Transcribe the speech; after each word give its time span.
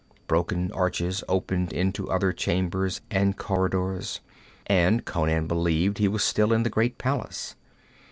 Broken 0.25 0.71
arches 0.71 1.23
opened 1.29 1.71
into 1.71 2.09
other 2.09 2.33
chambers 2.33 3.01
and 3.11 3.37
corridors, 3.37 4.19
and 4.65 5.05
Conan 5.05 5.45
believed 5.45 5.99
he 5.99 6.07
was 6.07 6.23
still 6.23 6.53
in 6.53 6.63
the 6.63 6.71
great 6.71 6.97
palace. 6.97 7.53